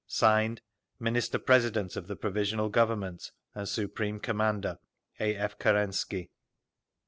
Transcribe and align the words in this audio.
Signed: 0.07 0.61
Minister 0.99 1.37
President 1.37 1.95
of 1.95 2.07
the 2.07 2.15
Provisional 2.15 2.69
Government 2.69 3.29
and 3.53 3.69
Supreme 3.69 4.19
Commander 4.19 4.79
A. 5.19 5.35
F. 5.35 5.59
KERENSKY. 5.59 6.31